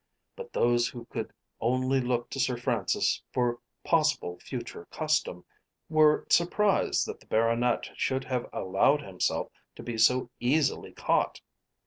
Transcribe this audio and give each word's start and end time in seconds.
But 0.35 0.51
those 0.53 0.87
who 0.87 1.05
could 1.05 1.31
only 1.59 2.01
look 2.01 2.31
to 2.31 2.39
Sir 2.39 2.57
Francis 2.57 3.21
for 3.31 3.59
possible 3.83 4.39
future 4.39 4.85
custom 4.89 5.45
were 5.89 6.25
surprised 6.27 7.05
that 7.05 7.19
the 7.19 7.27
Baronet 7.27 7.91
should 7.93 8.23
have 8.23 8.49
allowed 8.51 9.03
himself 9.03 9.49
to 9.75 9.83
be 9.83 9.99
so 9.99 10.31
easily 10.39 10.91
caught. 10.91 11.39